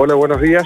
Hola, 0.00 0.14
buenos 0.14 0.40
días. 0.40 0.64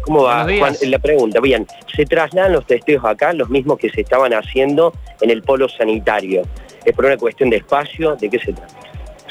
¿Cómo 0.00 0.24
va? 0.24 0.42
Juan, 0.42 0.74
la 0.82 0.98
pregunta, 0.98 1.38
bien, 1.38 1.64
¿se 1.94 2.04
trasladan 2.04 2.54
los 2.54 2.66
testeos 2.66 3.04
acá, 3.04 3.32
los 3.32 3.48
mismos 3.48 3.78
que 3.78 3.88
se 3.88 4.00
estaban 4.00 4.32
haciendo 4.32 4.92
en 5.20 5.30
el 5.30 5.44
polo 5.44 5.68
sanitario? 5.68 6.42
¿Es 6.84 6.92
por 6.92 7.04
una 7.04 7.16
cuestión 7.16 7.50
de 7.50 7.58
espacio? 7.58 8.16
¿De 8.16 8.28
qué 8.28 8.40
se 8.40 8.52
trata? 8.52 8.74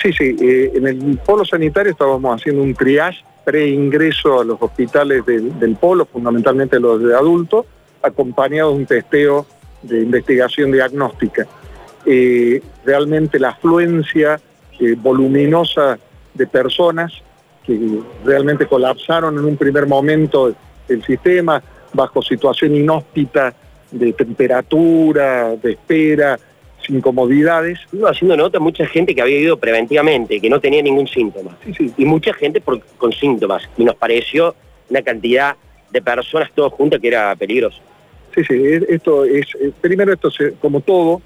Sí, 0.02 0.14
sí, 0.14 0.34
eh, 0.42 0.72
en 0.76 0.88
el 0.88 1.20
polo 1.26 1.44
sanitario 1.44 1.92
estábamos 1.92 2.40
haciendo 2.40 2.64
un 2.64 2.74
triage 2.74 3.22
pre-ingreso 3.44 4.40
a 4.40 4.46
los 4.46 4.62
hospitales 4.62 5.26
del, 5.26 5.76
polo, 5.78 6.06
fundamentalmente 6.06 6.80
los 6.80 7.04
de 7.04 7.14
adultos, 7.14 7.66
acompañado 8.02 8.70
de 8.70 8.78
un 8.78 8.86
testeo 8.86 9.46
de 9.82 10.04
investigación 10.04 10.72
diagnóstica. 10.72 11.46
Eh, 12.06 12.62
realmente 12.86 13.40
la 13.40 13.50
afluencia 13.50 14.40
eh, 14.80 14.96
voluminosa 14.98 16.00
de 16.34 16.48
personas 16.48 17.12
que 17.68 18.00
realmente 18.24 18.66
colapsaron 18.66 19.38
en 19.38 19.46
un 19.46 19.58
primer 19.58 19.86
momento 19.86 20.56
el 20.88 21.04
sistema 21.04 21.62
bajo 21.94 22.22
situación 22.22 22.76
inhóspita 22.76 23.54
de 23.92 24.14
temperatura, 24.14 25.56
de 25.56 25.74
espera, 25.74 26.40
sin 26.86 27.02
comodidades. 27.02 27.80
Iba 27.92 28.12
haciendo 28.12 28.38
nota 28.38 28.60
mucha 28.60 28.86
gente 28.88 29.14
que 29.14 29.22
había 29.22 29.40
ido 29.40 29.58
preventivamente, 29.58 30.40
que 30.40 30.50
no 30.50 30.60
tenía 30.60 30.82
ningún 30.82 31.08
síntoma. 31.08 31.58
Y 31.98 32.06
mucha 32.06 32.34
gente 32.34 32.62
con 32.98 33.12
síntomas. 33.12 33.70
Y 33.78 33.84
nos 33.84 33.96
pareció 33.96 34.56
una 34.90 35.02
cantidad 35.02 35.56
de 35.92 36.02
personas 36.02 36.52
todos 36.54 36.74
juntas 36.74 37.00
que 37.00 37.10
era 37.10 37.36
peligroso. 37.36 37.80
Sí, 38.36 38.44
sí, 38.44 38.62
esto 38.88 39.26
es, 39.26 39.48
eh, 39.60 39.72
primero 39.82 40.14
esto 40.14 40.30
como 40.62 40.82
todo, 40.82 41.22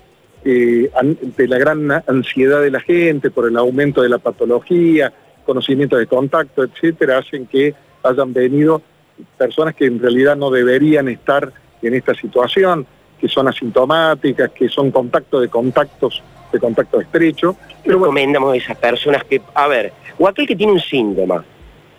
eh, 0.46 0.90
de 1.38 1.48
la 1.48 1.58
gran 1.58 1.92
ansiedad 2.08 2.62
de 2.62 2.72
la 2.72 2.80
gente 2.80 3.30
por 3.30 3.48
el 3.48 3.58
aumento 3.58 4.02
de 4.02 4.10
la 4.10 4.18
patología, 4.18 5.12
conocimiento 5.46 5.98
de 5.98 6.08
contacto, 6.08 6.64
etcétera, 6.64 7.20
hacen 7.20 7.48
que 7.48 7.74
hayan 8.04 8.34
venido 8.34 8.82
personas 9.38 9.76
que 9.76 9.86
en 9.86 10.00
realidad 10.00 10.36
no 10.36 10.50
deberían 10.50 11.08
estar 11.08 11.52
en 11.82 11.94
esta 11.94 12.14
situación, 12.14 12.86
que 13.20 13.28
son 13.28 13.48
asintomáticas, 13.48 14.52
que 14.52 14.68
son 14.68 14.92
contactos 14.92 15.42
de 15.42 15.50
contactos, 15.50 16.24
de 16.52 16.60
contacto 16.60 17.00
estrecho. 17.00 17.56
Pero 17.84 18.00
recomendamos 18.00 18.54
a 18.54 18.58
esas 18.58 18.78
personas 18.78 19.24
que, 19.24 19.42
a 19.54 19.68
ver, 19.68 19.94
o 20.18 20.28
aquel 20.28 20.48
que 20.48 20.56
tiene 20.56 20.74
un 20.74 20.80
síntoma, 20.80 21.44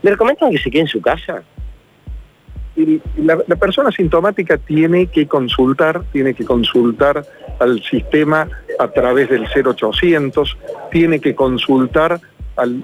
¿le 0.03 0.11
recomiendan 0.11 0.51
que 0.51 0.59
se 0.59 0.71
quede 0.71 0.83
en 0.83 0.89
su 0.89 1.01
casa? 1.01 1.43
la, 3.17 3.57
persona 3.57 3.91
asintomática 3.91 4.57
tiene 4.57 5.07
que 5.07 5.27
consultar, 5.27 6.05
tiene 6.13 6.35
que 6.35 6.45
consultar 6.45 7.25
al 7.59 7.83
sistema 7.83 8.49
a 8.79 8.89
través 8.89 9.29
del 9.29 9.47
0800, 9.47 10.57
tiene 10.91 11.21
que 11.21 11.35
consultar 11.35 12.21
al 12.57 12.83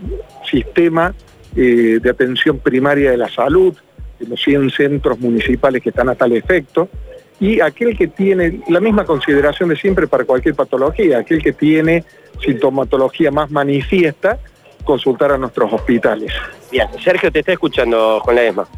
sistema 0.48 1.14
eh, 1.56 1.98
de 2.02 2.10
atención 2.10 2.58
primaria 2.58 3.10
de 3.10 3.16
la 3.16 3.28
salud, 3.28 3.77
de 4.18 4.27
los 4.27 4.41
100 4.42 4.70
centros 4.70 5.18
municipales 5.18 5.82
que 5.82 5.91
están 5.91 6.08
a 6.08 6.14
tal 6.14 6.32
efecto, 6.32 6.88
y 7.41 7.60
aquel 7.60 7.96
que 7.96 8.08
tiene 8.08 8.60
la 8.69 8.80
misma 8.80 9.04
consideración 9.04 9.69
de 9.69 9.76
siempre 9.76 10.08
para 10.08 10.24
cualquier 10.24 10.54
patología, 10.54 11.19
aquel 11.19 11.42
que 11.42 11.52
tiene 11.52 12.04
sintomatología 12.44 13.30
más 13.30 13.50
manifiesta, 13.50 14.38
consultar 14.84 15.32
a 15.32 15.38
nuestros 15.38 15.72
hospitales. 15.72 16.32
Bien, 16.70 16.88
Sergio 17.02 17.30
te 17.30 17.41
está 17.41 17.52
escuchando 17.52 18.20
con 18.24 18.34
la 18.34 18.42
ESMA. 18.42 18.69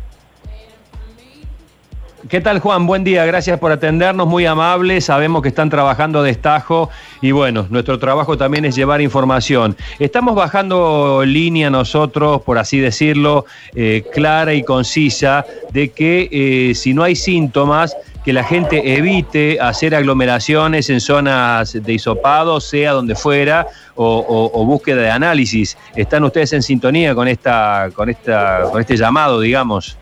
¿Qué 2.31 2.41
tal 2.41 2.61
Juan? 2.61 2.87
Buen 2.87 3.03
día, 3.03 3.27
gracias 3.27 3.59
por 3.59 3.73
atendernos, 3.73 4.29
muy 4.29 4.47
amable, 4.47 5.01
sabemos 5.01 5.43
que 5.43 5.49
están 5.49 5.69
trabajando 5.69 6.23
de 6.23 6.31
estajo 6.31 6.89
y 7.21 7.33
bueno, 7.33 7.67
nuestro 7.71 7.99
trabajo 7.99 8.39
también 8.39 8.65
es 8.65 8.77
llevar 8.77 9.01
información. 9.01 9.77
Estamos 9.99 10.37
bajando 10.37 11.25
línea 11.27 11.71
nosotros, 11.71 12.43
por 12.43 12.59
así 12.59 12.79
decirlo, 12.79 13.47
eh, 13.75 14.05
clara 14.13 14.55
y 14.55 14.63
concisa, 14.63 15.45
de 15.73 15.89
que 15.89 16.29
eh, 16.31 16.75
si 16.77 16.95
no 16.95 17.03
hay 17.03 17.17
síntomas, 17.17 17.97
que 18.25 18.33
la 18.33 18.45
gente 18.45 18.97
evite 18.97 19.59
hacer 19.61 19.97
aglomeraciones 19.97 20.89
en 20.89 21.01
zonas 21.01 21.73
de 21.73 21.93
hisopado, 21.93 22.61
sea 22.61 22.93
donde 22.93 23.17
fuera, 23.17 23.67
o, 23.97 24.51
o, 24.55 24.65
búsqueda 24.65 25.03
de 25.03 25.11
análisis. 25.11 25.77
¿Están 25.97 26.23
ustedes 26.23 26.53
en 26.53 26.63
sintonía 26.63 27.13
con, 27.13 27.27
esta, 27.27 27.89
con, 27.93 28.09
esta, 28.09 28.69
con 28.71 28.81
este 28.81 28.97
llamado, 28.97 29.41
digamos? 29.41 29.99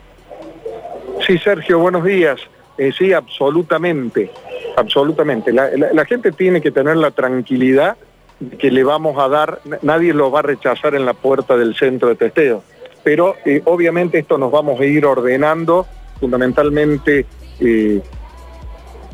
Sí, 1.26 1.38
Sergio, 1.38 1.78
buenos 1.78 2.04
días. 2.04 2.40
Eh, 2.76 2.92
sí, 2.96 3.12
absolutamente, 3.12 4.30
absolutamente. 4.76 5.52
La, 5.52 6.04
gente 6.04 6.32
tiene 6.32 6.60
que 6.60 6.70
tener 6.70 6.96
la 6.96 7.10
tranquilidad 7.10 7.96
que 8.58 8.70
le 8.70 8.84
vamos 8.84 9.18
a 9.18 9.28
dar, 9.28 9.60
nadie 9.82 10.14
lo 10.14 10.30
va 10.30 10.40
a 10.40 10.42
rechazar 10.42 10.94
en 10.94 11.04
la 11.04 11.12
puerta 11.12 11.56
del 11.56 11.74
centro 11.74 12.08
de 12.08 12.14
testeo, 12.14 12.62
pero 13.02 13.34
eh, 13.44 13.62
obviamente 13.64 14.18
esto 14.18 14.38
nos 14.38 14.52
vamos 14.52 14.80
a 14.80 14.84
ir 14.84 15.04
ordenando 15.04 15.86
fundamentalmente 16.20 17.26
eh, 17.58 18.00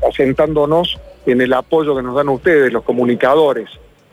asentándonos 0.07 1.01
en 1.25 1.41
el 1.41 1.55
apoyo 1.55 1.97
que 1.97 2.03
nos 2.03 2.15
dan 2.15 2.29
ustedes, 2.29 2.71
los 2.71 2.83
comunicadores, 2.83 3.71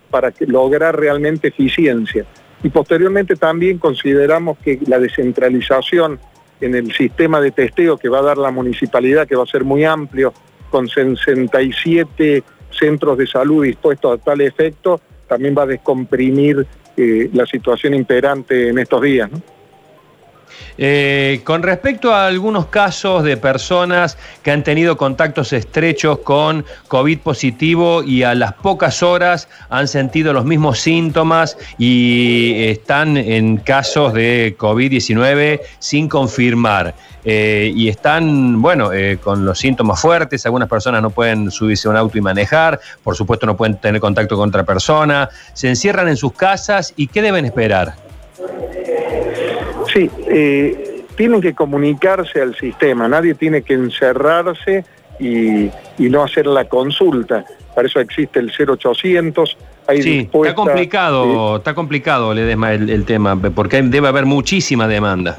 para 0.09 0.31
lograr 0.39 0.97
realmente 0.97 1.49
eficiencia. 1.49 2.25
Y 2.63 2.69
posteriormente 2.69 3.35
también 3.35 3.79
consideramos 3.79 4.57
que 4.59 4.79
la 4.87 4.97
descentralización 4.97 6.19
en 6.61 6.75
el 6.75 6.93
sistema 6.93 7.41
de 7.41 7.51
testeo 7.51 7.97
que 7.97 8.09
va 8.09 8.19
a 8.19 8.23
dar 8.23 8.37
la 8.37 8.51
municipalidad, 8.51 9.27
que 9.27 9.35
va 9.35 9.43
a 9.43 9.47
ser 9.47 9.63
muy 9.63 9.83
amplio, 9.83 10.33
con 10.69 10.87
67 10.87 12.43
centros 12.71 13.17
de 13.17 13.27
salud 13.27 13.65
dispuestos 13.65 14.19
a 14.19 14.23
tal 14.23 14.41
efecto, 14.41 15.01
también 15.27 15.55
va 15.57 15.63
a 15.63 15.67
descomprimir 15.67 16.65
eh, 16.97 17.29
la 17.33 17.45
situación 17.45 17.93
imperante 17.93 18.69
en 18.69 18.79
estos 18.79 19.01
días. 19.01 19.29
Eh, 20.77 21.41
con 21.43 21.63
respecto 21.63 22.13
a 22.13 22.27
algunos 22.27 22.67
casos 22.67 23.23
de 23.23 23.37
personas 23.37 24.17
que 24.43 24.51
han 24.51 24.63
tenido 24.63 24.97
contactos 24.97 25.53
estrechos 25.53 26.19
con 26.19 26.65
COVID 26.87 27.19
positivo 27.19 28.03
y 28.03 28.23
a 28.23 28.33
las 28.35 28.53
pocas 28.53 29.03
horas 29.03 29.47
han 29.69 29.87
sentido 29.87 30.33
los 30.33 30.45
mismos 30.45 30.79
síntomas 30.79 31.57
y 31.77 32.53
están 32.63 33.17
en 33.17 33.57
casos 33.57 34.13
de 34.13 34.55
COVID-19 34.57 35.61
sin 35.79 36.07
confirmar. 36.07 36.95
Eh, 37.23 37.71
y 37.75 37.87
están, 37.87 38.61
bueno, 38.61 38.91
eh, 38.91 39.19
con 39.23 39.45
los 39.45 39.59
síntomas 39.59 40.01
fuertes, 40.01 40.45
algunas 40.45 40.67
personas 40.67 41.01
no 41.01 41.11
pueden 41.11 41.51
subirse 41.51 41.87
a 41.87 41.91
un 41.91 41.97
auto 41.97 42.17
y 42.17 42.21
manejar, 42.21 42.79
por 43.03 43.15
supuesto 43.15 43.45
no 43.45 43.55
pueden 43.55 43.77
tener 43.77 44.01
contacto 44.01 44.35
con 44.35 44.49
otra 44.49 44.63
persona, 44.63 45.29
se 45.53 45.69
encierran 45.69 46.07
en 46.07 46.17
sus 46.17 46.33
casas 46.33 46.93
y 46.95 47.07
¿qué 47.07 47.21
deben 47.21 47.45
esperar? 47.45 48.10
Sí, 49.93 50.09
eh, 50.27 51.03
tienen 51.15 51.41
que 51.41 51.53
comunicarse 51.53 52.41
al 52.41 52.55
sistema, 52.55 53.07
nadie 53.07 53.33
tiene 53.33 53.61
que 53.61 53.73
encerrarse 53.73 54.85
y, 55.19 55.69
no 55.99 56.23
hacer 56.23 56.47
la 56.47 56.65
consulta. 56.65 57.45
Para 57.75 57.87
eso 57.87 57.99
existe 57.99 58.39
el 58.39 58.51
0800. 58.51 59.57
sí, 60.01 60.29
está 60.31 60.55
complicado, 60.55 61.57
está 61.57 61.73
complicado 61.73 62.33
Ledesma, 62.33 62.73
el, 62.73 62.89
el, 62.89 63.05
tema, 63.05 63.39
porque 63.39 63.81
debe 63.83 64.07
haber 64.07 64.25
muchísima 64.25 64.87
demanda. 64.87 65.37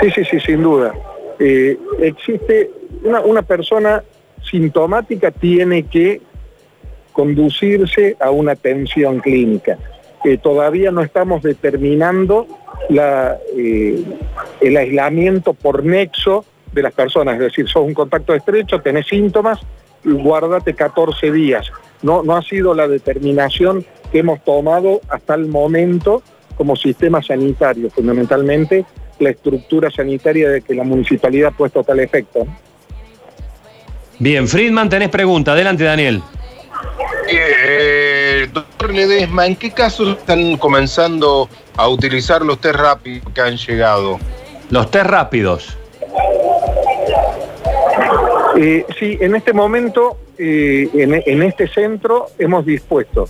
Sí, 0.00 0.10
sí, 0.10 0.24
sí, 0.24 0.40
sin 0.40 0.62
duda. 0.62 0.94
Eh, 1.38 1.78
existe 2.00 2.70
una, 3.02 3.20
una 3.20 3.42
persona 3.42 4.02
sintomática 4.50 5.30
tiene 5.30 5.84
que 5.84 6.20
conducirse 7.12 8.16
a 8.20 8.30
una 8.30 8.52
atención 8.52 9.20
clínica. 9.20 9.78
que 10.22 10.36
todavía 10.36 10.90
no 10.90 11.00
estamos 11.00 11.42
determinando 11.42 12.46
la, 12.90 13.38
eh, 13.56 14.02
el 14.60 14.76
aislamiento 14.76 15.54
por 15.54 15.84
nexo 15.84 16.44
de 16.72 16.82
las 16.82 16.92
personas, 16.92 17.34
es 17.34 17.40
decir, 17.40 17.68
sos 17.68 17.84
un 17.84 17.94
contacto 17.94 18.34
estrecho, 18.34 18.80
tenés 18.80 19.06
síntomas, 19.06 19.58
guárdate 20.04 20.74
14 20.74 21.32
días. 21.32 21.70
No, 22.02 22.22
no 22.22 22.36
ha 22.36 22.42
sido 22.42 22.74
la 22.74 22.88
determinación 22.88 23.84
que 24.10 24.18
hemos 24.18 24.42
tomado 24.44 25.00
hasta 25.08 25.34
el 25.34 25.46
momento 25.46 26.22
como 26.56 26.76
sistema 26.76 27.22
sanitario, 27.22 27.90
fundamentalmente 27.90 28.84
la 29.18 29.30
estructura 29.30 29.90
sanitaria 29.90 30.48
de 30.48 30.62
que 30.62 30.74
la 30.74 30.84
municipalidad 30.84 31.50
ha 31.52 31.56
puesto 31.56 31.84
tal 31.84 32.00
efecto. 32.00 32.46
Bien, 34.18 34.48
Friedman, 34.48 34.88
tenés 34.88 35.08
pregunta. 35.08 35.52
Adelante, 35.52 35.84
Daniel. 35.84 36.22
Eh, 37.30 38.19
doctor 38.46 38.92
Ledesma, 38.92 39.46
¿en 39.46 39.56
qué 39.56 39.70
casos 39.70 40.16
están 40.18 40.56
comenzando 40.56 41.48
a 41.76 41.88
utilizar 41.88 42.42
los 42.42 42.60
test 42.60 42.76
rápidos 42.76 43.32
que 43.32 43.40
han 43.40 43.56
llegado? 43.56 44.18
Los 44.70 44.90
test 44.90 45.06
rápidos. 45.06 45.76
Eh, 48.56 48.84
sí, 48.98 49.16
en 49.20 49.36
este 49.36 49.52
momento, 49.52 50.18
eh, 50.36 50.88
en, 50.92 51.42
este 51.42 51.68
centro 51.68 52.26
hemos 52.38 52.66
dispuesto 52.66 53.26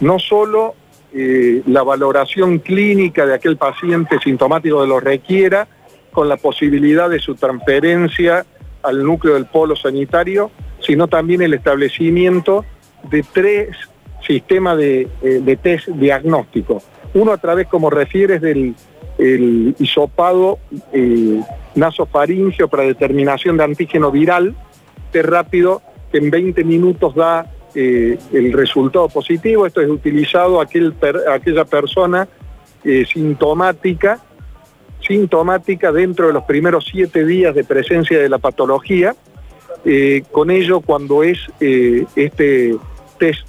no 0.00 0.18
solo 0.18 0.74
eh, 1.12 1.62
la 1.66 1.82
valoración 1.82 2.58
clínica 2.58 3.26
de 3.26 3.34
aquel 3.34 3.56
paciente 3.56 4.18
sintomático 4.20 4.80
que 4.82 4.86
lo 4.86 5.00
requiera, 5.00 5.66
con 6.12 6.28
la 6.28 6.36
posibilidad 6.36 7.08
de 7.10 7.18
su 7.18 7.34
transferencia 7.34 8.44
al 8.82 9.02
núcleo 9.02 9.34
del 9.34 9.46
polo 9.46 9.76
sanitario, 9.76 10.50
sino 10.80 11.08
también 11.08 11.42
el 11.42 11.54
establecimiento 11.54 12.64
de 13.04 13.24
tres 13.32 13.76
sistemas 14.28 14.78
de, 14.78 15.08
de 15.20 15.56
test 15.56 15.88
diagnósticos 15.88 16.84
uno 17.14 17.32
a 17.32 17.38
través, 17.38 17.66
como 17.68 17.90
refieres, 17.90 18.40
del, 18.40 18.74
el 19.18 19.74
hisopado 19.78 20.58
eh, 20.92 21.40
nasofaringio 21.74 22.68
para 22.68 22.84
determinación 22.84 23.56
de 23.56 23.64
antígeno 23.64 24.10
viral, 24.10 24.54
test 25.10 25.28
rápido 25.28 25.82
que 26.12 26.18
en 26.18 26.30
20 26.30 26.64
minutos 26.64 27.14
da 27.14 27.50
eh, 27.74 28.18
el 28.32 28.52
resultado 28.52 29.08
positivo. 29.08 29.66
Esto 29.66 29.80
es 29.80 29.88
utilizado 29.88 30.60
aquel 30.60 30.94
aquella 31.30 31.64
persona 31.64 32.28
eh, 32.84 33.04
sintomática, 33.10 34.20
sintomática 35.00 35.92
dentro 35.92 36.28
de 36.28 36.32
los 36.32 36.44
primeros 36.44 36.86
siete 36.90 37.24
días 37.24 37.54
de 37.54 37.64
presencia 37.64 38.18
de 38.18 38.28
la 38.28 38.38
patología. 38.38 39.14
Eh, 39.84 40.24
con 40.32 40.50
ello, 40.50 40.80
cuando 40.80 41.22
es 41.22 41.38
este 41.60 42.76
test 43.18 43.47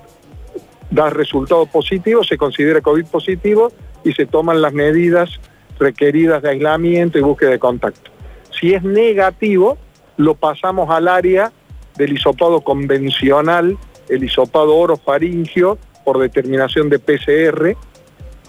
da 0.91 1.09
resultado 1.09 1.65
positivo, 1.65 2.23
se 2.23 2.37
considera 2.37 2.81
COVID 2.81 3.05
positivo 3.05 3.71
y 4.03 4.13
se 4.13 4.25
toman 4.25 4.61
las 4.61 4.73
medidas 4.73 5.39
requeridas 5.79 6.41
de 6.41 6.49
aislamiento 6.49 7.17
y 7.17 7.21
búsqueda 7.21 7.51
de 7.51 7.59
contacto. 7.59 8.11
Si 8.59 8.73
es 8.73 8.83
negativo, 8.83 9.77
lo 10.17 10.35
pasamos 10.35 10.89
al 10.89 11.07
área 11.07 11.51
del 11.97 12.13
hisopado 12.13 12.61
convencional, 12.61 13.77
el 14.09 14.23
hisopado 14.23 14.75
orofaringio 14.75 15.77
por 16.03 16.19
determinación 16.19 16.89
de 16.89 16.99
PCR, 16.99 17.75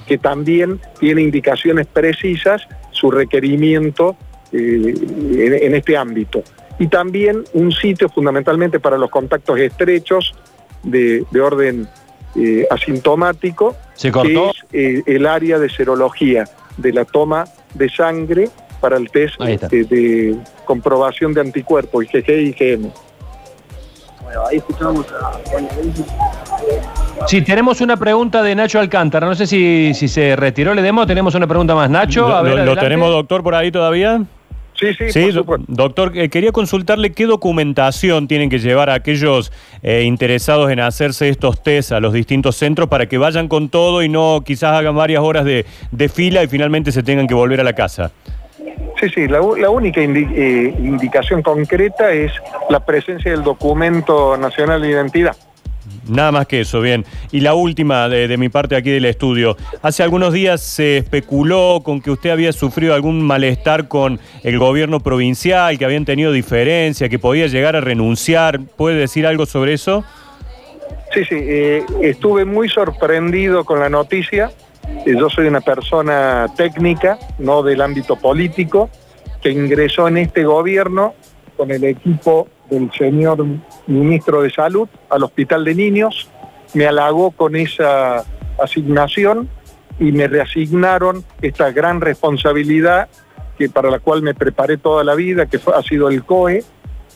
que 0.07 0.19
también 0.19 0.81
tiene 0.99 1.23
indicaciones 1.23 1.87
precisas 1.87 2.67
su 2.91 3.11
requerimiento 3.11 4.17
eh, 4.53 4.95
en, 5.63 5.75
este 5.75 5.97
ámbito. 5.97 6.43
Y 6.79 6.89
también 6.89 7.45
un 7.53 7.71
sitio 7.71 8.09
fundamentalmente 8.09 8.81
para 8.81 8.99
los 8.99 9.11
contactos 9.11 9.59
estrechos 9.59 10.35
de, 10.83 11.25
orden 11.41 11.87
eh, 12.37 12.67
asintomático, 12.71 13.77
que 14.01 14.09
es 14.09 14.65
eh, 14.73 15.03
el 15.07 15.27
área 15.27 15.59
de 15.59 15.69
serología 15.69 16.45
de 16.77 16.93
la 16.93 17.05
toma 17.05 17.45
de 17.75 17.89
sangre 17.89 18.49
para 18.81 18.97
el 18.97 19.11
test 19.11 19.39
de, 19.41 20.37
comprobación 20.65 21.35
de 21.35 21.41
anticuerpos, 21.41 22.05
IgG 22.05 22.29
y 22.29 22.55
IgM. 22.57 22.91
Bueno, 24.23 24.47
ahí 24.47 24.59
escuchamos 24.59 25.07
a 25.13 25.41
Sí, 27.27 27.43
tenemos 27.43 27.81
una 27.81 27.97
pregunta 27.97 28.43
de 28.43 28.55
Nacho 28.55 28.79
Alcántara. 28.81 29.27
No 29.27 29.35
sé 29.35 29.47
si, 29.47 29.93
si 29.95 30.09
se 30.09 30.37
retiró, 30.37 30.75
le 30.75 30.83
demos. 30.83 31.07
Tenemos 31.07 31.35
una 31.35 31.47
pregunta 31.47 31.75
más. 31.75 31.91
Nacho, 31.91 32.29
a 32.29 32.43
ver, 32.43 32.65
¿Lo, 32.65 32.77
tenemos, 32.77 33.11
doctor, 33.11 33.43
por 33.43 33.55
ahí 33.55 33.71
todavía? 33.71 34.23
Sí, 34.81 34.95
sí, 34.95 35.13
sí 35.13 35.31
doctor, 35.69 36.17
eh, 36.17 36.31
quería 36.31 36.53
consultarle 36.53 37.13
qué 37.13 37.27
documentación 37.27 38.27
tienen 38.27 38.49
que 38.49 38.59
llevar 38.59 38.89
a 38.89 38.95
aquellos 38.95 39.53
eh, 39.83 40.05
interesados 40.05 40.71
en 40.71 40.81
hacerse 40.81 41.29
estos 41.29 41.63
test 41.63 41.93
a 41.93 42.01
los 42.01 42.15
distintos 42.15 42.57
centros 42.57 42.89
para 42.89 43.05
que 43.05 43.19
vayan 43.19 43.47
con 43.47 43.69
todo 43.69 44.03
y 44.03 44.09
no 44.09 44.43
quizás 44.43 44.73
hagan 44.73 44.97
varias 44.97 45.23
horas 45.23 45.45
de, 45.45 45.67
fila 46.09 46.43
y 46.43 46.47
finalmente 46.47 46.93
se 46.93 47.03
tengan 47.03 47.27
que 47.27 47.35
volver 47.35 47.61
a 47.61 47.65
la 47.65 47.75
casa. 47.75 48.11
Sí, 48.99 49.11
sí, 49.15 49.29
la, 49.29 49.43
única 49.43 50.01
eh, 50.01 50.75
indicación 50.79 51.43
concreta 51.43 52.11
es 52.13 52.33
la 52.71 52.81
presencia 52.81 53.33
del 53.33 53.43
documento 53.43 54.39
nacional 54.39 54.81
de 54.81 54.89
identidad. 54.89 55.37
Nada 56.09 56.33
más 56.33 56.47
que 56.47 56.61
eso, 56.61 56.81
bien. 56.81 57.05
Y 57.31 57.41
la 57.41 57.55
última 57.55 58.09
de, 58.09 58.37
mi 58.37 58.49
parte 58.49 58.77
aquí 58.77 58.91
del 58.91 59.05
estudio. 59.05 59.57
Hace 59.83 60.03
algunos 60.03 60.33
días 60.33 60.61
se 60.61 60.99
especuló 60.99 61.81
con 61.83 62.01
que 62.01 62.11
usted 62.11 62.31
había 62.31 62.53
sufrido 62.53 62.95
algún 62.95 63.23
malestar 63.23 63.89
con 63.89 64.19
el 64.43 64.59
gobierno 64.59 65.01
provincial, 65.01 65.79
que 65.79 65.85
habían 65.85 66.05
tenido 66.05 66.33
diferencia, 66.33 67.09
que 67.09 67.19
podía 67.19 67.47
llegar 67.47 67.77
a 67.77 67.81
renunciar. 67.81 68.61
¿Puede 68.77 68.97
decir 68.97 69.27
algo 69.27 69.47
sobre 69.47 69.75
eso? 69.75 70.05
Sí, 71.13 71.25
sí. 71.25 71.37
Eh, 71.39 71.85
estuve 72.03 72.45
muy 72.45 72.69
sorprendido 72.69 73.65
con 73.65 73.81
la 73.81 73.89
noticia. 73.89 74.51
Eh, 75.07 75.15
yo 75.19 75.29
soy 75.29 75.47
una 75.47 75.61
persona 75.61 76.47
técnica, 76.57 77.19
no 77.39 77.63
del 77.63 77.83
ámbito 77.83 78.17
político, 78.17 78.91
que 79.43 79.51
ingresó 79.51 80.09
en 80.09 80.19
este 80.19 80.45
gobierno 80.45 81.15
con 81.57 81.71
el 81.71 81.85
equipo 81.85 82.49
del 82.71 82.91
señor 82.93 83.45
ministro 83.87 84.43
de 84.43 84.51
Salud 84.51 84.89
al 85.09 85.25
Hospital 85.25 85.65
de 85.65 85.75
Niños, 85.75 86.31
me 86.75 86.87
halagó 86.87 87.33
con 87.33 87.57
esa 87.57 88.25
asignación 88.63 89.49
y 89.99 90.13
me 90.13 90.29
reasignaron 90.29 91.25
esta 91.43 91.73
gran 91.73 92.01
responsabilidad 92.01 93.09
que 93.59 93.69
para 93.69 93.91
la 93.91 93.99
cual 93.99 94.23
me 94.23 94.35
preparé 94.35 94.79
toda 94.79 95.05
la 95.05 95.15
vida, 95.15 95.47
que 95.47 95.61
ha 95.75 95.83
sido 95.83 96.09
el 96.09 96.25
COE, 96.25 96.65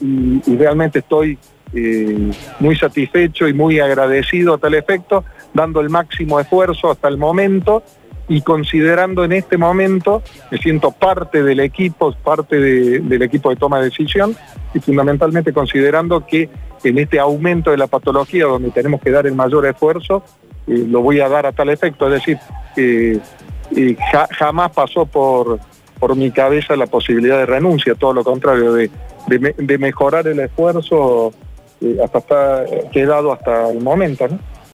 y, 0.00 0.56
realmente 0.56 0.98
estoy 0.98 1.38
eh, 1.72 2.30
muy 2.60 2.76
satisfecho 2.76 3.48
y 3.48 3.54
muy 3.54 3.80
agradecido 3.80 4.54
a 4.54 4.58
tal 4.58 4.74
efecto, 4.74 5.24
dando 5.54 5.80
el 5.80 5.88
máximo 5.88 6.38
esfuerzo 6.38 6.90
hasta 6.90 7.08
el 7.08 7.16
momento 7.16 7.82
y 8.28 8.40
considerando 8.40 9.24
en 9.24 9.32
este 9.32 9.58
momento, 9.58 10.22
me 10.50 10.58
siento 10.58 10.90
parte 10.90 11.42
del 11.42 11.60
equipo, 11.60 12.12
parte 12.12 12.58
del 12.58 13.22
equipo 13.22 13.50
de 13.50 13.56
toma 13.56 13.78
de 13.78 13.86
decisión 13.86 14.36
y 14.72 14.80
fundamentalmente 14.80 15.52
considerando 15.52 16.26
que 16.26 16.48
en 16.82 16.98
este 16.98 17.18
aumento 17.18 17.70
de 17.70 17.78
la 17.78 17.86
patología 17.86 18.44
donde 18.46 18.70
tenemos 18.70 19.00
que 19.00 19.10
dar 19.10 19.26
el 19.26 19.34
mayor 19.34 19.66
esfuerzo, 19.66 20.22
eh, 20.66 20.84
lo 20.88 21.00
voy 21.00 21.20
a 21.20 21.28
dar 21.28 21.46
a 21.46 21.52
tal 21.52 21.68
efecto, 21.68 22.06
es 22.06 22.12
decir, 22.14 22.38
eh, 22.76 23.18
jamás 24.30 24.72
pasó 24.72 25.06
por, 25.06 25.58
por 25.98 26.16
mi 26.16 26.30
cabeza 26.30 26.76
la 26.76 26.86
posibilidad 26.86 27.38
de 27.38 27.46
renuncia, 27.46 27.94
todo 27.94 28.12
lo 28.12 28.24
contrario, 28.24 28.72
de, 28.72 28.90
de, 29.26 29.78
mejorar 29.78 30.26
el 30.26 30.38
esfuerzo 30.40 31.32
eh, 31.80 31.96
hasta 32.02 32.64
quedado 32.92 33.32
hasta 33.32 33.70
el 33.70 33.80
momento. 33.80 34.26